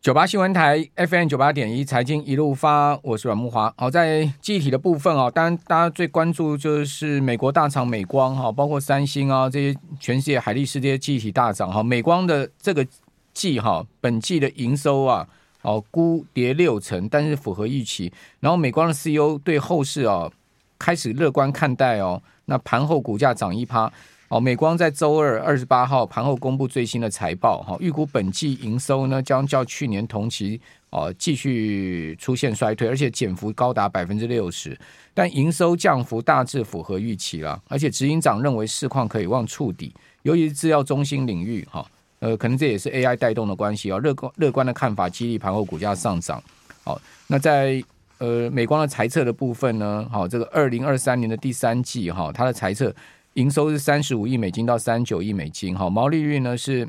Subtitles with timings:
[0.00, 3.70] 九八新闻台 FM 九八点一财经一路发，我是阮木华。
[3.76, 11.82] 好，在记忆体的部分啊，当然大家最关注就是美国大厂美光哈，包括三星啊这些全世界海力士这些记忆体大涨哈。
[11.82, 12.86] 美光的这个
[13.34, 15.28] 季哈，本季的营收啊，
[15.60, 18.10] 哦估跌六成，但是符合预期。
[18.38, 20.30] 然后美光的 CEO 对后市啊
[20.78, 23.92] 开始乐观看待哦，那盘后股价涨一趴。
[24.30, 30.60] 哦，美光在周二二十八号盘后公布最新的财报，哈，预估本季营收呢将较去年同期
[30.90, 34.78] 哦继续出现衰退，而且减幅高达百分之六十，
[35.12, 41.84] 但营收降幅大致符合预期了，而且执行长认为市况可以望触底，尤其是资料中心领域，哈，
[42.20, 46.40] 呃，可能这也是 AI 带动的关系哦，乐观乐观的看法激励盘后股价上涨，
[46.84, 47.82] 好，那在
[48.18, 52.94] 呃美光的财测的部分呢，好，这个二零二三年的第三季哈，它的财测。
[53.34, 56.88] 营收是三十五亿美金到三十九亿美金，哈，毛利率呢是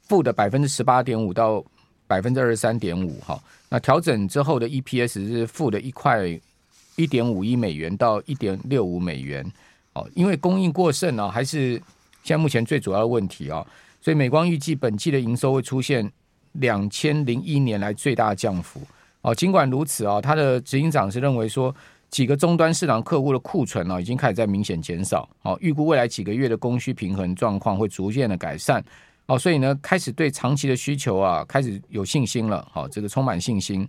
[0.00, 1.62] 负的百分之十八点五到
[2.06, 3.38] 百分之二十三点五，哈，
[3.68, 6.26] 那调整之后的 EPS 是负的一块
[6.96, 9.44] 一点五亿美元到一点六五美元，
[9.92, 11.74] 哦，因为供应过剩呢，还是
[12.22, 13.66] 现在目前最主要的问题啊，
[14.00, 16.10] 所以美光预计本季的营收会出现
[16.52, 18.80] 两千零一年来最大降幅，
[19.20, 21.74] 哦，尽管如此啊，他的执行长是认为说。
[22.10, 25.28] 几个终端市场客户的库存呢，已经开始在明显减少。
[25.40, 28.84] 好，预估未来几个月的供需平衡状况会逐渐的改善。
[29.26, 32.66] 哦，所以呢，开始对长期的需求啊，开始有信心了。
[32.72, 33.88] 好，这个充满信心。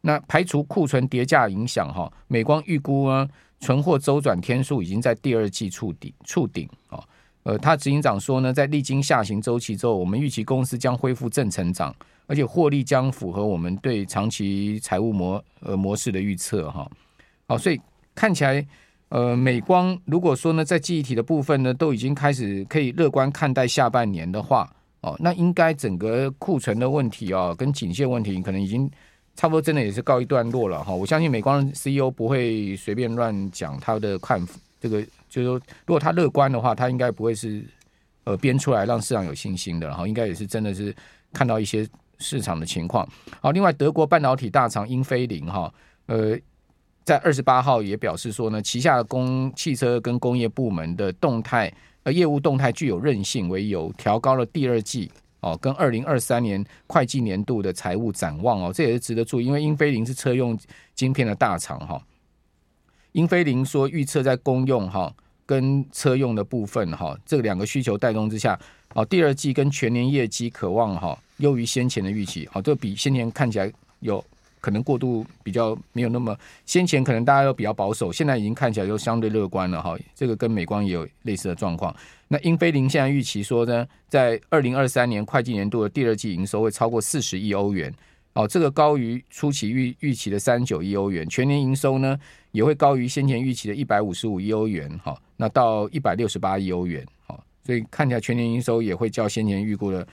[0.00, 3.28] 那排除库存叠价影响哈，美光预估呢，
[3.60, 6.66] 存货周转天数已经在第二季触底触顶。
[6.88, 7.04] 啊，
[7.42, 11.94] 呃，他执行长说呢，在历经下行周期之后，我们预期公司将恢复正成长，
[12.26, 16.90] 而且获利将符合我们对长期财务模呃模式的预测哈。
[17.48, 17.80] 好，所以
[18.14, 18.64] 看起来，
[19.08, 28.88] 呃，美光如果说呢，在记忆体的部分呢，都已经开始可以乐观看待下半年的话，哦，那应该整个库存的问题、哦，跟颈线问题可能已经
[29.34, 35.54] 差不多，真的也是告一段落了哈、我相信美光的 CEO 不会随便乱讲他的看法，这个就是说，
[35.86, 37.64] 如果他乐观的话，他应该不会是
[38.24, 40.94] 呃编出来让市场有信心的，然后应该也是真的是
[41.32, 41.88] 看到一些
[42.18, 43.08] 市场的情况。
[43.40, 45.72] 好，另外德国半导体大厂英飞凌哈，
[46.08, 46.38] 呃。
[47.08, 55.10] 在二十八号也表示说呢，旗下的工汽车跟工业部门的动态呃业务动态具有韧性为由，调高了第二季
[55.40, 60.54] 哦跟二零二三年会计年度的财务展望哦，这也是值得注意，因为英飞凌是车用
[60.94, 61.98] 晶片的大厂哈。
[63.12, 65.10] 英飞凌说预测在公用哈
[65.46, 68.60] 跟车用的部分哈这两个需求带动之下
[68.92, 74.22] 哦，第二季跟全年业绩可望哈优于先前的预期，好，这比先前看起来有。
[74.60, 76.36] 可能过度比较没有那么，
[76.66, 79.96] 先前可能大家都比较保守，现在已经看起来就相对乐观了哈。
[80.14, 81.94] 这个跟美光也有类似的状况。
[82.28, 87.92] 那英飞凌现在预期说呢，在二零二三年会计年度的第二季营收会超过四十亿欧元，
[88.34, 92.18] 哦，这个高于初期预预期的三十九亿欧元，全年营收呢
[92.50, 100.06] 也会高于先前预期的一百五十五亿欧元哈，那到一百六十八亿欧元，哈，所以看起来全年营收也会较先前预估的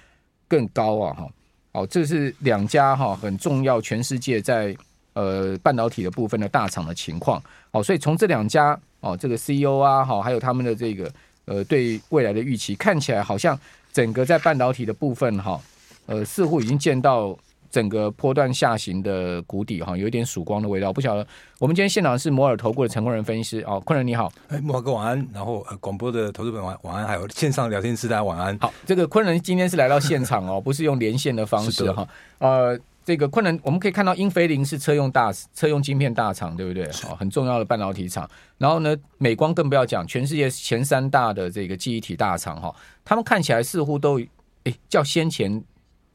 [0.48, 1.28] 更高啊哈。
[1.76, 4.76] 哦这是两家哈很重要，全世界在
[5.14, 7.42] 呃半导体的部分的大厂的情况。
[7.72, 11.12] 哦，所以从这两家哦，这个 CEO 啊，好，还有他们的这个
[11.44, 13.60] 呃对未来的预期，看起来好像
[13.92, 15.60] 整个在半导体的部分哈，
[16.06, 17.38] 呃，似乎已经见到。
[17.76, 20.94] 整个波段下行的谷底哈，有一点曙光的味道。
[20.94, 21.28] 不晓得，
[21.60, 25.28] 我们今天现场是摩尔投顾的陈昆仁分析师哦，昆仁你好，哎，慕驊哥晚安。
[25.34, 28.58] 然后呃，广播的投资本晚晚安，还有线上聊天室大家晚安。
[28.60, 32.08] 好，这个昆仁今天是来到现场哦，不是用连线的方式哈。
[32.38, 36.86] 呃，这个昆仁我们可以看到，英飞凌是车用大车用晶片大厂，对不对？
[36.86, 38.26] 哦，很重要的半导体厂。
[38.58, 44.18] 然后呢，美光更不要讲，全世界前三大的这个记忆体大厂哈，他们看起来似乎都
[44.64, 45.62] 哎叫先前。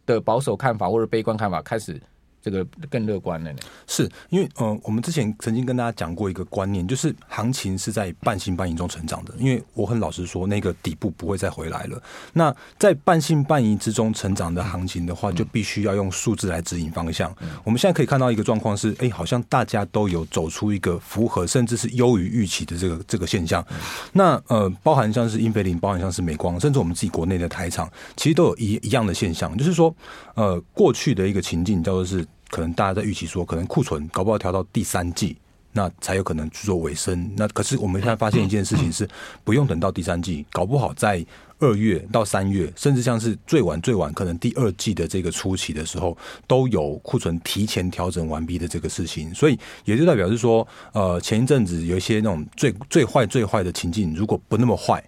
[0.07, 2.01] 的保守看法或者悲观看法开始。
[2.43, 3.59] 这个更乐观了呢？
[3.87, 9.35] 是因为，呃，我们之前曾经跟大家讲过一个观念，就是行情是在半信半疑中成长的。
[9.39, 12.03] 因为我很老实说，那个底部不会再回来了。
[12.33, 17.35] 那在半信半疑之中成长的行情的话，就必须要用数字来指引方向。
[17.63, 23.65] 我们现在可以看到一个状况是，哎，好像大家都有走出一个符合甚至是优于预期的这个这个现象。
[24.13, 29.95] 那呃，包含像是英菲林，包含像是美光，甚至我们自己国内的台厂，其实都有一一样的现象，就是说，
[30.35, 32.27] 呃，过去的一个情境叫做是。
[32.51, 35.37] 可能大家在预期说，可能库存搞不好调到第三季，
[35.73, 37.31] 那才有可能去做尾声。
[37.37, 39.09] 那可是我们现在发现一件事情是，
[39.45, 41.25] 不用等到第三季，搞不好在
[41.61, 46.17] 二月到三月，甚至像是最晚最晚可能第二季的这个初期的时候，
[46.47, 49.33] 都有库存提前调整完毕的这个事情。
[49.35, 55.03] 所以也就代表是说，呃，前一阵子有一些那种最最坏最坏的情境，如果不那么坏。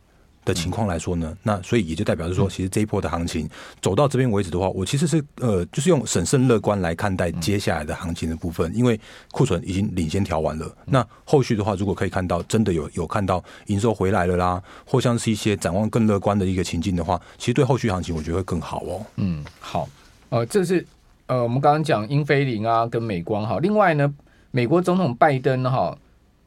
[0.45, 3.49] 的情况来说呢，那所以也就代表是说，其实这一波的行情
[3.81, 8.99] 走到这边为止的话，我其实是呃，就是用审慎乐观来看待接下来的行情的部分，因为
[9.31, 10.77] 库存已经领先调完了。
[10.87, 19.07] 那后续的话，如果可以看到真的有有看到营收回来了啦，或像是一些展望更乐观的一个情境的话，其实对后续行情我觉得会更好哦。
[19.17, 19.89] 嗯，好，
[20.31, 20.85] 呃，这是
[21.27, 24.13] 呃，我们刚刚讲英菲林啊，跟美光哈，另外呢，
[24.51, 25.97] 美国总统拜登哈。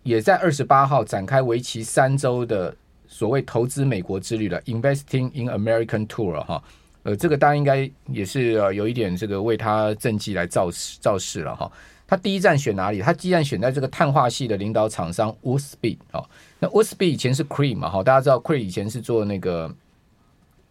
[0.04, 2.76] 也在二十八号展开为期三周的
[3.16, 6.62] 所谓投资美国之旅了，Investing in American Tour 哈，
[7.04, 11.72] 呃，这个大家应该也是呃有一点这个为他政绩来造势造势了哈。
[12.06, 13.00] 他第一站选哪里？
[13.00, 16.22] 他第一站选在这个碳化系的领导厂商 Wolfspeed 啊。
[16.60, 19.74] 那 Wolfspeed 以前是 Cree 嘛哈，大家知道 Cree 以前是做那个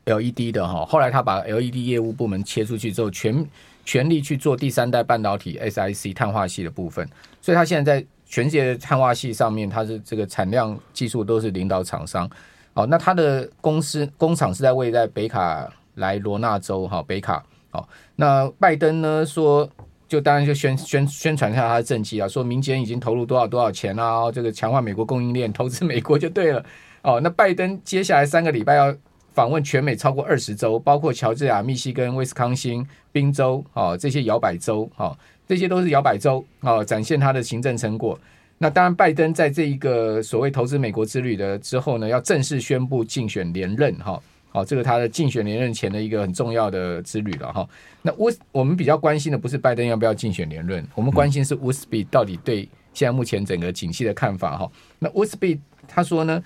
[0.04, 3.48] LED 的哈，后来他把 LED 业务部门切出去之后，全
[3.86, 7.08] 全力去做第三代半导体 SiC 碳化系的部分，
[7.40, 8.06] 所以他现在在。
[8.26, 12.28] 全世界的碳化系上面，它是这个产量技术都是领导厂商。
[12.72, 17.44] 好，那它的公司工厂是在位在北卡莱罗纳州哈，北卡。
[17.70, 19.68] 好，那拜登呢说，
[20.08, 26.64] 就当然就宣宣宣传一下他的政绩啊，说民间已经投入多少多少钱啊，这个强化美国供应链，投资美国就对了。
[27.02, 28.94] 哦，那拜登接下来三个礼拜要
[29.32, 35.16] 访问全美超过二十州，包括乔治亚、密西根、威斯康星、宾州啊这些摇摆州啊。
[35.46, 38.18] 这些都是摇摆州啊，展现他的行政成果。
[38.58, 44.20] 那当然，拜登在这一个所谓投资美国之旅的之后呢，要正式宣布竞选连任哈。
[44.50, 47.68] 好，这个他的竞选连任前的一个很重要的之旅了哈。
[48.02, 54.70] 那我我们比较关心的不是拜登要不要竞选连任，我们关心是 wu speed 到底对现在目前整个景气的看法哈。
[54.98, 55.58] 那 wu speed
[55.88, 56.42] 他说呢，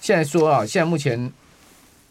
[0.00, 1.32] 现在说啊，现在目前。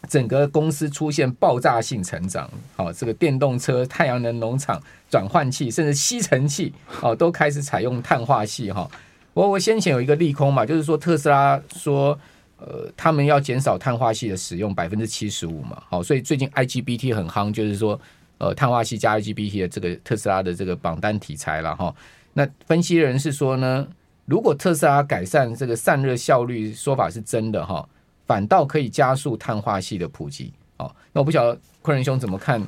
[0.08, 8.90] 整个公司出现爆炸性成长，好，这个电动车、太阳能农场、转换器，甚至吸尘器，哦，都开始采用碳化矽哈。
[9.32, 12.18] 我我先前有一个利空嘛，就是说特斯拉说，
[12.58, 17.98] 呃，他们要减少碳化矽的使用百分之七十五嘛，好，所以最近 IGBT 很夯，就是说，
[18.38, 21.94] 呃，碳化矽加 IGBT 的这个特斯拉的这个榜单题材了哈。
[22.34, 23.86] 那分析人是说呢，
[24.26, 27.88] 如果特斯拉改善这个散热效率，说法是真的哈。
[28.26, 30.90] 反倒可以加速碳化系的普及哦。
[31.12, 32.60] 那我不晓得昆仁兄怎么看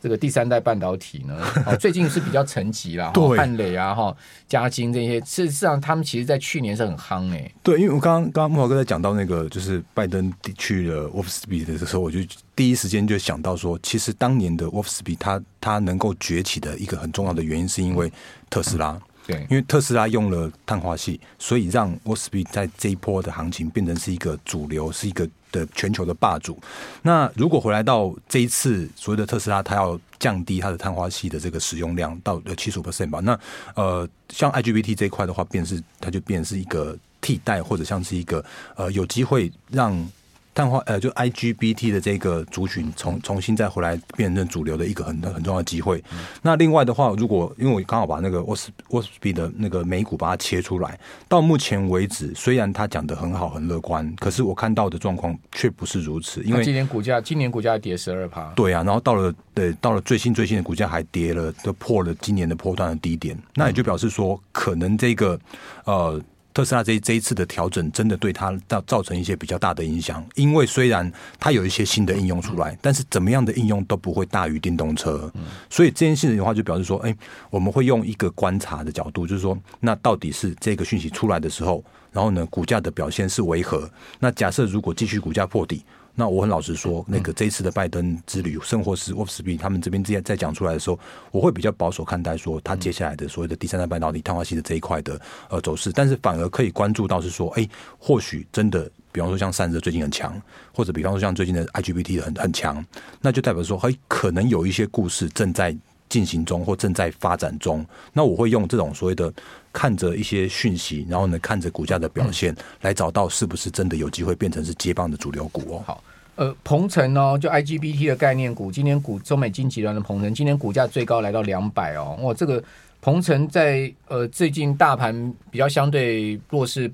[0.00, 1.34] 这个第三代半导体呢？
[1.66, 4.14] 哦， 最近是比较沉寂啦， 汉磊啊，哈，
[4.46, 7.52] 嘉金这些，事实上他们其实在去年是很夯诶。
[7.62, 12.20] 对，因为我刚刚刚刚慕驊哥在讲到那个，就是拜登去了 Wolfspeed 的时候，我就
[12.54, 18.12] 第一时间就想到说，其实当年的 Wolfspeed 它它能够崛起的一个很重要的原因，是因为
[18.50, 18.90] 特斯拉。
[18.92, 26.58] 嗯对，因为特斯拉用了碳化系，所以让 Wolfspeed 在这一波的行情变成是一个主流，是一个的全球的霸主。
[27.02, 33.18] 那如果回来到这一次所谓的特斯拉，它要降低它的碳化系的这个使用量到呃七十五 percent 吧？
[33.20, 33.38] 那
[33.74, 38.44] 呃，像 IGBT 这一块的话，变是它就变是一个替代，或者像是一个
[38.76, 40.08] 呃有机会让。
[40.56, 46.02] 碳化呃，就 IGBT 的这个族群重重新再回来变成主流的一个很很重要的机会。
[46.40, 50.98] 那另外的话，如果因为我刚好把那个 Wolfspeed 的那个美股把它切出来，
[51.28, 56.42] 到目前为止，虽然他讲的很好很乐观，可是我看到的状况却不是如此。
[56.42, 65.38] 因为今年股价今年股价跌十二趴，对啊，然后到了对到了最新最新的股价还跌了，都破了今年的波段的低点，那也就表示说，可能这个
[65.84, 66.18] 呃。
[66.56, 70.26] 特斯拉这这一次的调整，真的对它造造成一些比较大的影响。
[70.36, 75.30] 因为虽然它有一些新的应用出来，但是怎么样的应用都不会大于电动车。
[75.68, 77.14] 所以这件事情的话，就表示说，哎，
[77.50, 83.86] 我们会用一个观察的角度，就是说，那到底是这个讯息出来的时候，然后呢，股价的表现是为何？
[84.18, 85.84] 那假设如果继续股价破底。
[86.18, 90.98] 那我很老实说，那个这一次的拜登之旅，甚或是 Wolfspeed 他们这边之前在讲出来的时候，
[91.30, 95.20] 我会比较保守看待说，他接下来的所谓的第三代半导体碳化系的这一块的
[95.50, 97.68] 呃走势，但是反而可以关注到是说，哎，
[97.98, 100.40] 或许真的，比方说像散热最近很强，
[100.72, 102.82] 或者比方说像最近的 IGBT 很很强，
[103.20, 105.76] 那就代表说，嘿，可能有一些故事正在
[106.08, 107.84] 进行中或正在发展中。
[108.12, 109.32] 那我会用这种所谓的
[109.72, 115.82] 看着一些讯息，然后呢看着股价的表现，来找到是不是真的有机会变成是接棒的主流股哦。
[115.86, 116.04] 好。
[116.36, 122.62] 呃，鹏程哦，就 IGBT 的概念股，今年股中美金集团的鹏程，今年股价最高来到两百哦，哇，这个
[123.00, 126.92] 鹏程在呃最近大盘比较相对弱势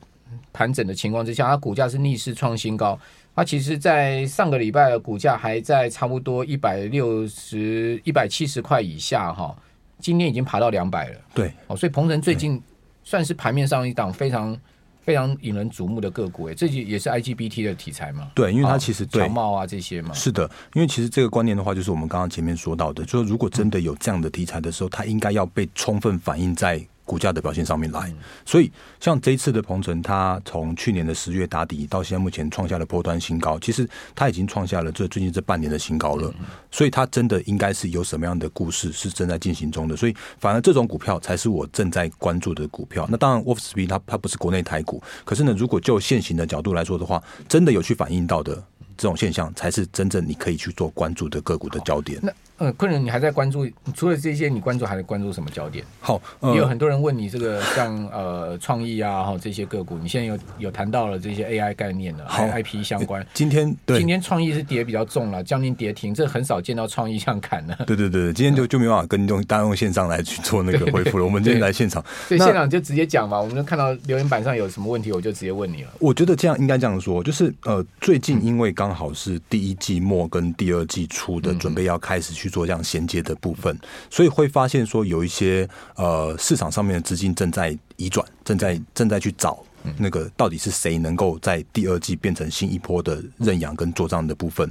[0.52, 2.96] 盘整的情况之下，它股价是逆势创新高。
[3.34, 9.56] 它其实，在上个礼拜的股价还在差不多一百六十一百七十块以下哈，
[9.98, 11.18] 今天已经爬到两百了。
[11.34, 12.60] 对，哦，所以鹏程最近
[13.02, 14.58] 算是盘面上一档非常。
[15.04, 18.30] 非常引人瞩目的个股，哎，这也是 IGBT 的题材嘛？
[18.36, 20.14] 对，因为它其实对，强茂啊这些嘛。
[20.14, 26.80] 是的，因为其实这个观念的话，就是我们刚刚前面说到的，就是如果真的有这样的题材的时候，它应该要被充分反映在。
[27.12, 28.10] 股价的表现上面来。
[28.46, 36.32] 所以像这一次的鹏程，它从去年的十月打底到现在目前创下了波段新高，其实它已经创下了这最近这半年的新高了。
[36.70, 39.94] 所以它真的应该是有什么样的故事是正在进行中的。
[39.94, 43.06] 所以反而这种股票才是我正在关注的股票。
[43.10, 48.54] 那当然，Wolfspeed 它它不是国内台股，可是呢，如果就现行的角度来说的话，真的有去反映到的
[48.96, 52.18] 这种现象，才是真正你可以去做关注的个股的焦点。
[52.62, 53.68] 呃，昆仁，你还在关注？
[53.92, 55.84] 除了这些，你关注还在关注什么焦点？
[56.00, 63.26] 好，也、呃、有很多人问你这个像呃创意啊，哈这些个股，你现在有有谈到了这些 AI 概念的，还有 IP 相关。
[63.34, 67.74] 今天对今天创意是跌比较重了，将近跌停，这很少见到创意这样砍的。
[67.84, 71.24] 对对对，今天就就没办法跟用大家用线上来去做那个回复了。
[71.24, 73.40] 我们今天来现场，所以现场就直接讲嘛。
[73.40, 75.90] 我们就看到留言板上有什么问题，我就直接问你了。
[75.98, 83.32] 我觉得这样应该这样说，就是呃，最近因为刚好是第一季末跟第二季初的准备要开始去做这样衔接的。
[83.42, 83.76] 部分，
[84.08, 89.58] 所以会发现说有一些呃市场上面的资金正在移转，正在正在去找
[89.98, 94.70] 那个到底是谁能够在第二季变成新一波的认养跟做账的部分。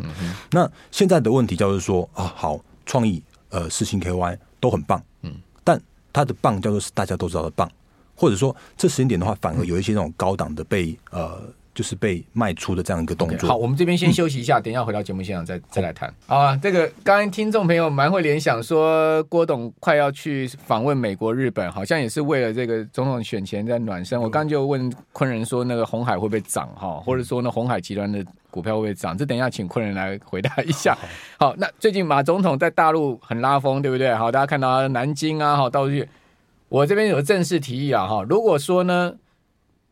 [0.51, 5.33] 那现在的问题就是说啊，好，创意呃世芯 KY 都很棒，嗯，
[5.63, 5.81] 但
[6.13, 7.69] 它的棒叫做是大家都知道的棒，
[8.15, 11.41] 或者说这时间点的话，反而有一些那种高档的被呃。
[11.73, 13.37] 就是被卖出的这样一个动作。
[13.37, 16.13] Okay, 好，我们这边先休息一下，嗯、等一下回到节目现场再再来谈。
[16.27, 24.19] 好啊，这个刚刚听众朋友蛮会联想，说郭董快要去访问美国、日本，好像也是为了这个总统选前在暖身。
[24.21, 29.17] 我刚刚就问昆仁说，那个红海会不会涨哈，或者说呢红海集团的股票会不会涨？
[29.17, 30.97] 这等一下请昆仁来回答一下。
[31.39, 34.13] 好，那最近马总统在大陆很拉风，对不对？
[34.13, 36.07] 好，大家看到南京啊，好，到处去。
[36.67, 39.13] 我这边有正式提议啊，哈，如果说呢。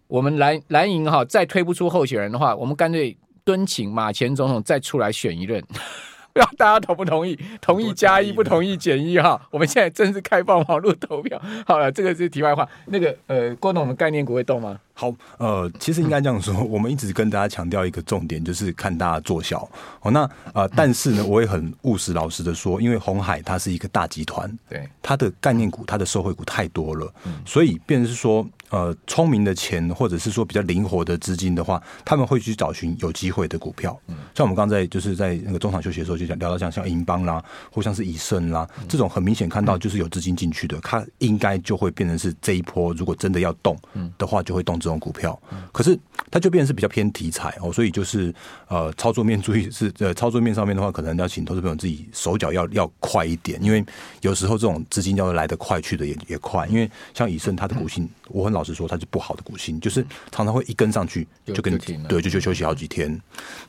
[0.10, 5.62] 我们蓝蓝营哈再推不出候选人的话，我们干脆敦请马前总统再出来选一任，
[6.34, 7.38] 不知道大家同不同意？
[7.62, 9.40] 同意加一，不同意减一哈。
[9.52, 11.40] 我们现在正式开放网络投票。
[11.64, 12.68] 好了，这个是题外话。
[12.88, 14.80] 那个呃，郭董的概念股会动吗？
[14.96, 19.70] 好，呃，其实应该这样说，我们一直跟大家强调一个重点，就是看大家做小。
[20.02, 27.14] 哦，那呃， 但是呢，我也很务实老实的说，因为红海它是一个大集团，对它的概念股、它的受惠股太多了，
[27.46, 33.98] 所以变成是说，呃，聪明的钱或者是说比较灵活的资金的话，他们会去找寻有机会的股票。
[34.08, 43.78] 嗯像我们刚才就是在那个中场休息的时候就讲聊到像像银邦啦，或像是以盛啦这种，很明显看到就是有资金进去的，它应该就会变成是这一波，如果真的要动
[44.18, 44.90] 的话，就会动这。
[44.90, 45.40] 这种股票，
[45.72, 45.96] 可是
[46.32, 48.34] 它就变成是比较偏题材哦，所以就是
[48.68, 53.86] 呃，操作面注意是 呃，操作面上面的话，可能要请投资朋友自己手脚要要快一点，因为
[54.22, 56.66] 有时候这种资金要来得快，去的也也快。
[56.66, 63.20] 因为像以盛它的股性，我很老实说，它是不好的股性，就是常常会一跟上去就跟就对就就休息好几天。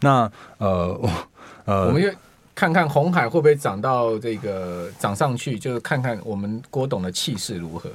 [0.00, 1.10] 那呃
[1.64, 2.16] 呃，我们
[2.52, 7.90] 看看红海会不会涨到这个涨上去，就是看看我们郭董的气势如何。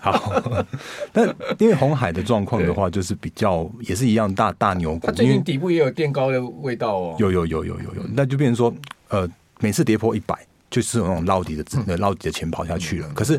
[0.00, 0.42] 好，
[1.12, 1.28] 但
[1.58, 7.16] 因为红海的状况的话，就是比较也是一样大大牛股，它最近底部也有垫高的味道哦。
[7.18, 8.74] 有有有有有有，那就变成说，
[9.08, 9.28] 呃，
[9.60, 10.38] 每次跌破一百，
[10.70, 13.08] 就是有那种捞底的捞底的钱跑下去了。
[13.12, 13.38] 可是。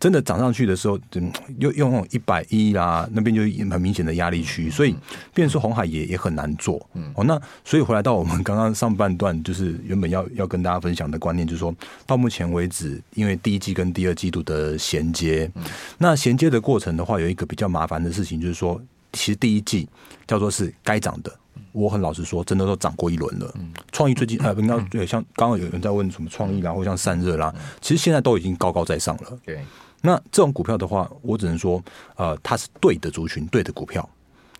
[0.00, 1.20] 真的涨上去的时候，就，
[1.58, 4.96] 又用那种一百一啦，那边就很明显的压力区，所以
[5.34, 6.80] 变成说红海也也很难做。
[6.94, 11.74] 嗯，哦，那所以回来到我们刚刚上半段，就是原本要要跟大家分享的观念，就是说
[12.06, 15.50] 到目前为止，因为第一季跟第二季度的衔接，
[15.98, 18.80] 那衔接的过程的话，有一个比较麻烦的事情，就是说，
[19.12, 19.86] 其实第一季
[20.26, 21.30] 叫做是该涨的，
[21.72, 23.54] 我很老实说，真的都涨过一轮了。
[23.92, 29.38] 创意最近呃，应该对，像刚刚有人在问什么创意啦，或像散热啦，其实现在都已经高高在上了。
[29.44, 29.60] 对。
[30.02, 31.82] 那这种股票的话，我只能说，
[32.16, 34.08] 呃，它是对的族群，对的股票。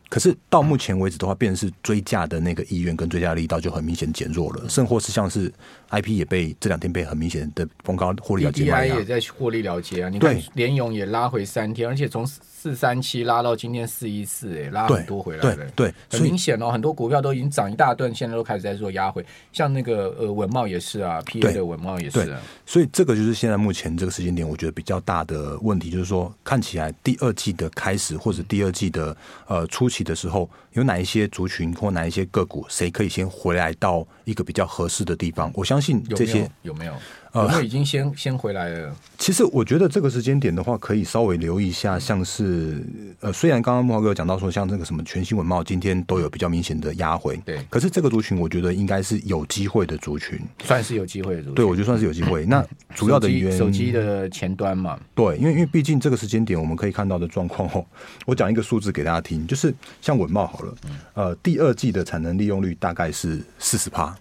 [0.09, 5.53] 可是到目前为止的话，变成是追价的那个意愿跟追价力道就很明显减弱了，甚或是像是
[5.91, 10.09] IP 也被这两天被很明显的逢高获利了结，DI 也在获利了结啊。
[10.09, 12.27] 你看联勇也拉回三天，而且从
[12.61, 15.57] 四三七拉到今天四一四，哎，拉很多回来了。
[15.75, 19.25] 对，对，很明显哦，很多股票都已经涨一大段，现在都开始在做压回。
[19.53, 22.41] 像那个呃稳茂也是啊，PA 的稳茂也是啊。
[22.67, 30.01] 所以这个就是现在目前这个时间点，我觉得比较大的问题，就是说看起来第二季的开始或者第二季的呃初期。
[30.11, 35.53] 的时候，有哪一些族群或哪一些个股，谁可以先回来到一个比较合适的地方？
[35.55, 36.95] 我相信这些有没有？
[37.33, 38.95] 呃， 已经先先回来了。
[39.19, 42.83] 其实我觉得这个时间点的话，可以稍微留意一下，像是
[43.21, 47.61] 呃，虽然刚刚木华哥有讲到说，像这个什么全新文茂今天都有比较明显的压回，对。
[47.69, 51.55] 可是这个族群，我觉得应该是有机会的族群，算是有机会的族群。
[51.55, 52.45] 对，我觉得算是有机会。
[52.51, 57.85] 那主要的原因，手机的前端嘛，对，因为因为毕竟这个时间点，我们可以看到的状况哦。
[58.27, 60.75] 我讲一个数字给大家听，就是像文茂好了，
[61.15, 64.17] 呃，第二季的产能利用率大概是四十趴。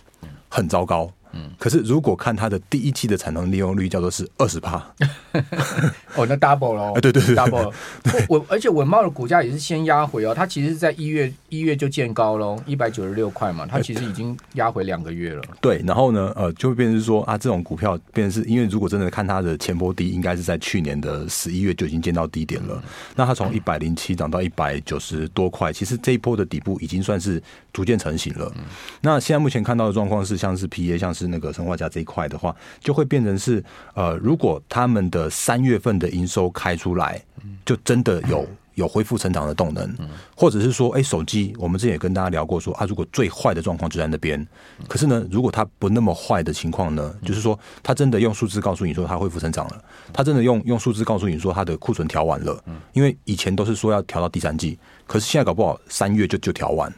[0.51, 4.77] 很糟糕嗯，可是如果看它的第一季的产能利用率叫做是二十趴，
[6.15, 7.71] 哦，那 double 了，对对对，double。
[8.27, 15.41] 我而且文茂的股价也是先压回哦，它其实是在一月一月就见高喽，一百九十六块嘛，它其实已经压回两个月了。
[15.61, 22.75] 对，然后呢，呃，就会变成是说啊，这种股票变成是因为如果真的看它的前波低，应该是在去年的十一月就已经见到低点了。
[22.83, 28.51] 嗯、那它从一百零七涨到一百九十多块，其实这一波的底部已经算是逐渐成型了。
[28.57, 28.63] 嗯、
[29.01, 37.21] 那现在目前看到的状况是，像是 PA，像是那个生化家这一块的话，就会变成是呃，如果他们的三月份的营收开出来，
[37.65, 38.47] 就真的有。
[38.75, 39.93] 有恢复成长的动能，
[40.37, 44.47] 或者是说，哎，手机，我们之前也跟大家聊过，说啊，如果最坏的状况就在那边，
[44.87, 49.83] 可是呢，如果它不那么坏的情况呢，就是说，它真的用数字告诉你说它恢复成长了，
[50.13, 56.89] 它真的用用数字告诉你说它的库存调完了，因为以前都是说要调到第三季，可是现在搞不好三月就就调完，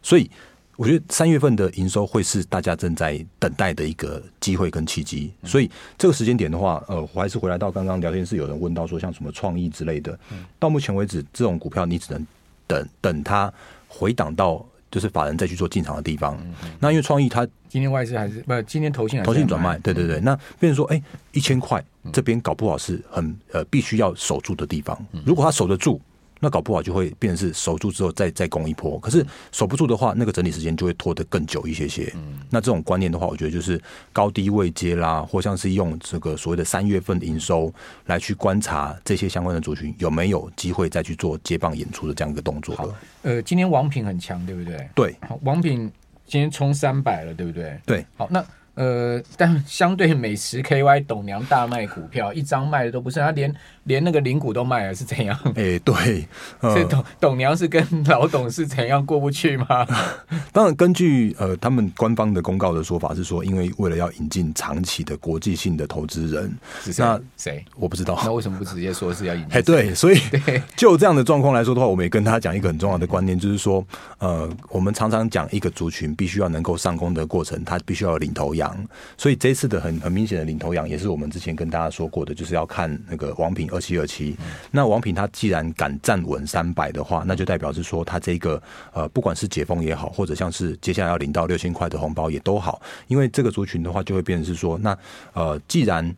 [0.00, 0.30] 所以。
[0.78, 5.68] 我觉得三月份的营收会是大家正在等待的一个机会跟契机，所以
[5.98, 10.16] 这个时间点的话，呃，我还是回来到刚刚聊天室有人问到说，像什么创意之类的，
[10.56, 12.24] 到目前为止，这种股票你只能
[12.68, 13.52] 等等它
[13.88, 16.40] 回档到就是法人再去做进场的地方。
[16.78, 20.20] 那因为创意它今天外资还是不，今天投信投信转卖，对对对。
[20.20, 26.00] 那变成说，哎，一千块这边搞不好是很呃必须要守住的地方，如果它守得住。
[26.40, 32.12] 那搞不好就会变成是守住之后再再攻一波，可是守不住的话，那个整理时间就会拖得更久一些些。
[32.16, 33.80] 嗯，那这种观念的话，我觉得就是
[34.12, 37.72] 高低位接啦，或像是用这个所谓的三月份营收
[38.06, 42.74] 来去观察这些相关的族群有没有机会再去做接棒演出的这样一个动作。
[42.76, 42.88] 好，
[43.22, 44.88] 呃，今天王品很强，对不对？
[44.94, 45.90] 对，王品
[46.26, 47.80] 今天冲三百了，对不对？
[47.84, 48.44] 对，好，那。
[48.78, 55.36] 呃，但相对美食 KY 董娘大卖股票，一张卖的都不是，他连连那个零股都卖了，是怎样？
[55.56, 56.28] 哎、欸，对，
[56.62, 59.84] 呃、董董娘是跟老董是怎样过不去吗？
[60.52, 66.56] 当然，根据呃他们官方的公告的说法是说，因为为了要引进长期的国际性的投资人，
[66.96, 69.58] 那谁我不知道，那为什么不直接说是要引进？
[69.58, 70.20] 哎，对，所以
[70.76, 73.84] 就这样的状况来说的话，我们也跟他讲一个很重要的观念，就是说，
[74.18, 78.67] 呃，我们常常讲一个族群必须要能够上攻的过程，它必须要有领头羊，
[79.16, 84.36] 所以这次的很很明显的领头羊，也是我们之前跟大家说过的，就是要看那个王品二七二七。
[84.70, 88.60] 那王品它既然敢站稳三百的话，那就代表是说它这个
[88.92, 94.96] 呃，不管是解封也好，或者像是接下来要领到六千块的红包也都好，因为这个族群的话就会变成是说，那
[95.32, 96.14] 呃，既然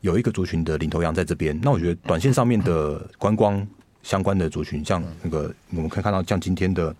[0.00, 3.66] 有一个族群的领头羊在这边，那我觉得短线上面的观光
[4.02, 6.94] 相关的族群，像那个我们可以看到，像今天的。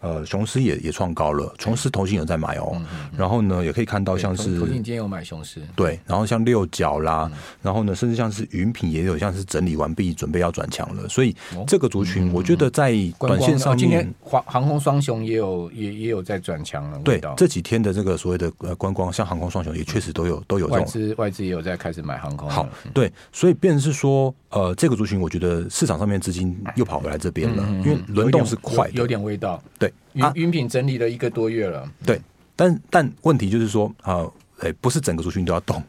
[0.00, 2.80] 呃，雄狮也也创高了，雄狮投信有在买哦。
[3.16, 6.00] 然后呢，也可以看到像是投信今天有买雄狮，对。
[6.06, 11.08] 然后像六角啦，嗯、然后呢，甚至像是云品也有，像是整理完毕，准备要转强了。
[11.08, 11.36] 所以
[11.66, 16.98] 这个族群，我觉得在短线上面，哦、今天航航空双雄也有也也有在转强了。
[17.00, 20.80] 对，这几天的这个所谓的呃观光，像航空双雄也确实都有都有这种。
[20.80, 22.48] 外资外资也有在开始买航空。
[22.48, 29.92] 好，对，所以变成是说，呃，这个族群，我觉得市场上面资金又跑回来这边了，因为轮动是快的，有点味道，对。
[30.12, 32.20] 云云品整理了一个多月了，对，
[32.54, 34.26] 但但问题就是说啊，
[34.58, 35.82] 哎、呃，不是整个族群都要动，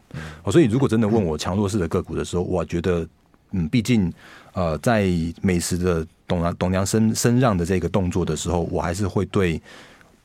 [0.50, 3.06] 所以如果真的问我强弱势的个股的时候，我觉得，
[3.50, 4.12] 嗯，毕竟
[4.52, 5.08] 呃，在
[5.40, 9.60] 美食的董娘董娘升升让的这个动作的时候，我还是会对。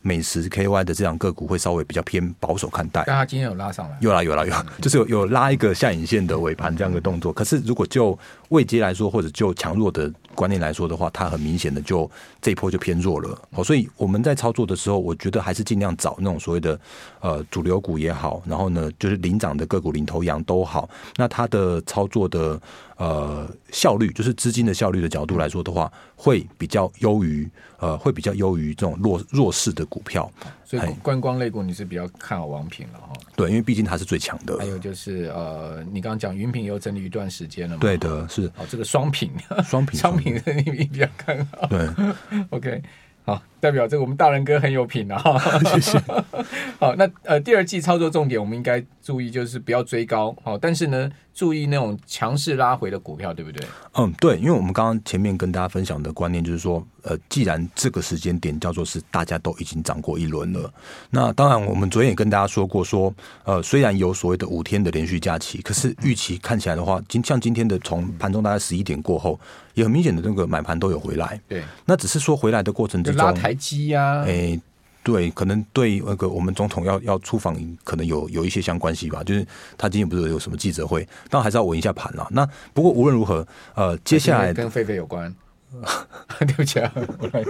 [0.07, 7.33] 美食 KY 的这样个股会稍微比较偏保守看待，但它今天有拉上来，有啦有啦有，就是有有拉一个下影线的尾盘这样的动作。
[7.33, 8.17] 可是如果就
[8.47, 12.09] 位阶来说，或者就强弱的观念来说的话，它很明显的就
[12.41, 13.37] 这一波就偏弱了。
[13.51, 16.79] 好，所以我们在操作的时候，我觉得还是尽量找那种所谓的
[17.19, 22.57] 呃主流股也好，然后呢就是领涨的个股领头羊都好，那它的操作的。
[22.97, 27.47] 呃，效率就是资金的效率的角度来说的话，会比较优于
[27.79, 30.29] 呃，会比较优于这种弱弱势的股票。
[30.65, 33.13] 所以观光类股你是比较看好王品了哈？
[33.35, 34.57] 对，因为毕竟它是最强的。
[34.57, 37.81] 还有就是呃，你刚刚讲云品有整理一段时间了嘛？
[37.81, 39.31] 对的，是哦，这个双品，
[39.63, 41.67] 双品， 双品的你比较看好。
[41.67, 41.87] 对，
[42.49, 42.83] OK。
[43.23, 45.21] 好，代表这个我们大人哥很有品啊！
[45.73, 45.97] 谢谢。
[46.79, 53.65] 好，那呃，第二季操作重点我们应该注意就是不要追高，好，但是呢，注意那种强势拉回的股票，对不对？
[53.95, 60.71] 嗯，对，因为我们刚刚前面跟大家分享的观念就是说，呃，既然这个时间点叫做是大家都已经涨过一轮了，
[61.09, 63.15] 那当然我们昨天也跟大家说过说，说
[63.55, 69.39] 呃，虽然有所谓的五天的连续假期，可是预期看起来的话，今像今天的从盘中大概十一点过后。
[69.73, 74.59] 也很明显的那个买盘都有回来，对，那只是说回来的过程之中拉台积呀，哎，
[75.03, 77.55] 对，可能对那个我们总统要要出访，
[77.85, 79.23] 可能有有一些相关系吧。
[79.23, 82.27] 就是他今天不是有什么记者会，但还是要稳一下盘了。
[82.31, 85.33] 那不过无论如何，呃，接下来跟狒狒有关，
[86.39, 87.41] 对不起啊，我来，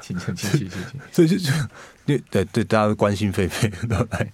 [0.00, 1.50] 请请请请请， 所以就就
[2.06, 4.32] 对对对，大家都关心狒狒的来，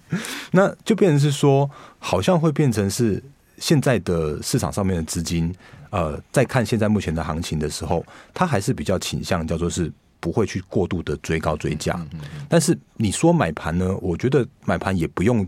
[0.51, 1.67] 那就变成是说，
[1.97, 3.23] 好像会变成是
[3.57, 5.51] 现在的市场上面的资金，
[5.89, 11.99] 呃，在看现在目前的行情的时候，它还是比较倾向叫做是不会去过度的追高追价，
[12.47, 15.47] 但是你说买盘呢，我觉得买盘也不用。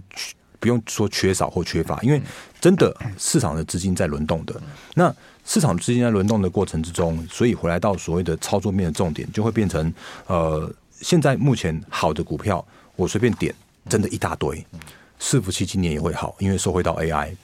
[0.61, 2.21] 不用说缺少或缺乏，因为
[2.59, 4.61] 真的市场的资金在轮动的。
[4.93, 5.11] 那
[5.43, 9.91] 市场资金在轮动的过程之中，所以回来到所谓的操作面的重点，就会变成
[10.27, 12.63] 呃，现在目前好的股票，
[12.95, 13.51] 我随便点，
[13.89, 14.63] 真的一大堆。
[15.19, 17.35] 伺服器今年也会好，因为受惠到 AI。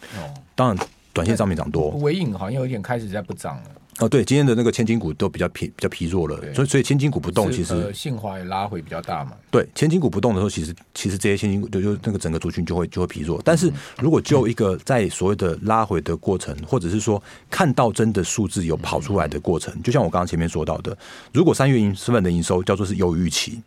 [0.54, 1.90] 当然，短线上面涨多。
[2.02, 3.64] 尾影好像有点开始在不涨了。
[4.00, 9.32] 哦，对，今天的那个千金股都比较疲比较疲弱了，所以所以千金股不动，其实信华也拉回比较大嘛。
[9.50, 13.42] 对，千金股不动的时候，其实其实这些千金股就就那个整个族群就会就会疲弱。
[13.44, 20.96] 但是如果就一个在所谓的拉回的过程，或者是说看到真的数字有跑出来的过程，就像我刚刚前面说到的，
[21.34, 23.60] 如果三月营十份的营收叫做是优于预期，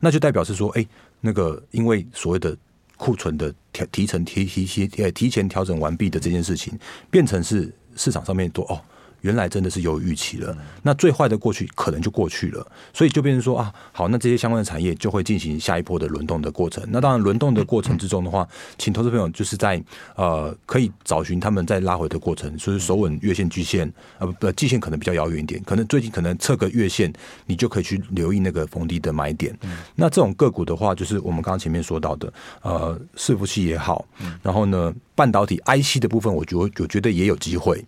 [0.00, 0.84] 那就代表是说，哎，
[1.20, 2.56] 那个因为所谓的
[2.96, 6.76] 库存的调提成提提提呃提前调整完毕的这件事情，
[7.12, 8.80] 变成是市场上面多哦。
[9.22, 16.84] 原来真的是有预期了，那最坏的过去可能就过去了，所以就变成说啊，好，那这些相关的产业就会进行下一波的轮动的过程。
[16.88, 19.82] 那当然，轮动的过程之中的话，请投资朋友就是在
[20.14, 27.12] 呃，可以找寻他们在拉回的过程，所以守稳月线、季线呃不，季线可能比较遥远一点，可能最近可能测个月线，
[27.46, 29.56] 你就可以去留意那个逢低的买点。
[29.94, 34.06] 那这种个股的话，就是我们刚刚前面说到的，呃，伺服器也好，
[34.42, 37.84] 然后呢，半导体 IC 的部分，我觉我觉得也有机会。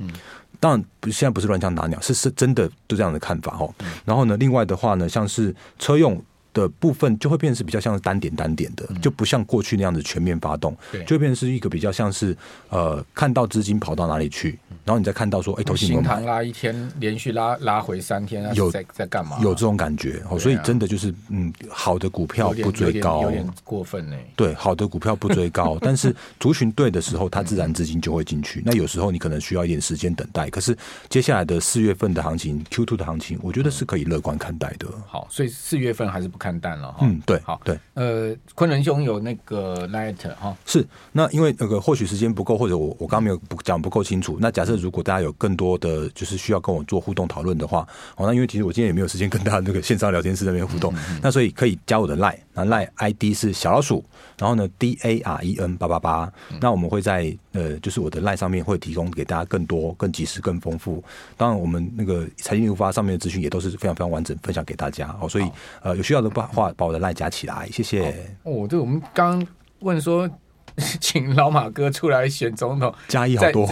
[0.60, 3.74] 当然不，现在不是乱枪打鸟，是是真的就这样的看法哦。
[4.04, 6.22] 然后呢，另外的话呢，像是车用。
[6.52, 12.36] 的部分就会变成是比较像是单点单点的，就不像过去那样子全面发动，就变成是一个比较像是
[12.68, 19.38] 呃，看到资金跑到哪里去，然后你再看到说，哎，投信有买，拉一天连续拉拉回三天，有在在干嘛？
[19.40, 24.16] 有这种感觉哦，所以真的就是嗯，好的股票不追高，有点过分呢。
[24.34, 28.60] 对，好的股票不追高， 但是族群对的时候，它自然资金就会进去。
[28.66, 30.76] 那有时候你可能需要一点时间等待，可是
[31.08, 34.88] 接下来的四月份的行情，Q two 的行情，我觉得是可以乐观看待的。
[35.06, 36.39] 好，所以四月份还是不。
[36.40, 54.02] 看淡了哈，嗯，对，好，对，呃，昆仑兄有那个 Light 哈，是，那因为那个或许时间不够，或者我我刚刚没有讲不够清楚，那假设如果大家有更多的就是需要跟我做互动讨论的话，哦，那因为其实我今天也没有时间跟大家那个线上聊天室那边互动，嗯嗯嗯，那所以可以加我的 Line，那 Line ID 是小老鼠，
[54.38, 61.04] 然后呢 D A R E N 八八八，那我们会在呃就是我的 Line 上面会提供给大家更多、更及时、更丰富，
[61.36, 65.50] 当然我们那个财经一路发上面的资讯也都是非常非常完整分享给大家哦，所以
[65.82, 66.30] 呃有需要的。
[66.30, 68.14] 把话把我的 Line 加起来，谢谢。
[68.44, 69.44] 哦，对，我们刚
[69.80, 70.30] 问说，
[71.00, 73.68] 请老马哥出来选总统，加一好多，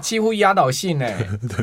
[0.00, 1.16] 几乎压倒性 哎，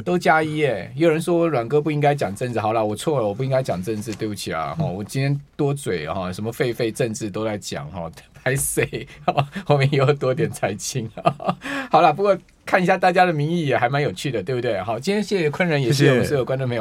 [0.06, 0.92] 都加一哎。
[0.96, 4.76] 有人说阮哥不应该讲政治，好了，我错了，我不应该讲政治，对不起啊。
[4.78, 8.10] 哈，我今天多嘴哈，什么狒狒政治都在讲哈，
[8.44, 9.08] 拍谁？
[9.66, 11.10] 后面又多点财经。
[11.90, 14.82] 好了，不过看一下大家的民意也还蛮有趣的，对不对？
[14.82, 16.72] 好，今天谢谢坤仁，也谢谢我们所有观众朋友。